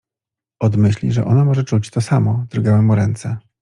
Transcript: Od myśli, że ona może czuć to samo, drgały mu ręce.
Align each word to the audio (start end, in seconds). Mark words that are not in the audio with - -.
Od 0.59 0.75
myśli, 0.75 1.11
że 1.11 1.25
ona 1.25 1.45
może 1.45 1.63
czuć 1.63 1.89
to 1.91 2.01
samo, 2.01 2.45
drgały 2.49 2.81
mu 2.81 2.95
ręce. 2.95 3.37